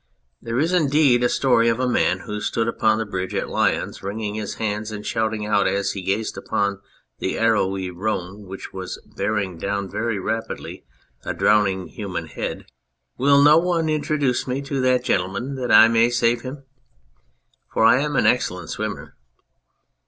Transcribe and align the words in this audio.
There 0.41 0.57
is, 0.57 0.73
indeed, 0.73 1.21
a 1.23 1.29
story 1.29 1.69
of 1.69 1.79
a 1.79 1.87
man 1.87 2.21
who 2.21 2.41
stood 2.41 2.67
upon 2.67 2.97
the 2.97 3.05
bridge 3.05 3.35
at 3.35 3.51
Lyons 3.51 4.01
wringing 4.01 4.33
his 4.33 4.55
hands 4.55 4.91
and 4.91 5.05
shouting 5.05 5.45
out 5.45 5.67
as 5.67 5.91
he 5.91 6.01
gazed 6.01 6.35
upon 6.39 6.81
the 7.19 7.37
arrowy 7.37 7.91
Rhone 7.91 8.47
which 8.47 8.73
was 8.73 8.99
bearing 9.15 9.59
down 9.59 9.87
very 9.91 10.17
rapidly 10.17 10.85
a 11.23 11.35
drowning 11.35 11.85
human 11.85 12.25
head:" 12.25 12.65
Will 13.19 13.43
no 13.43 13.59
one 13.59 13.89
introduce 13.89 14.47
me 14.47 14.59
to 14.63 14.81
that 14.81 15.03
gentleman 15.03 15.53
that 15.53 15.71
I 15.71 15.87
may 15.87 16.09
save 16.09 16.41
him? 16.41 16.63
For 17.71 17.83
I 17.85 17.99
am 18.01 18.15
an 18.15 18.25
excellent 18.25 18.71
swimmer." 18.71 19.15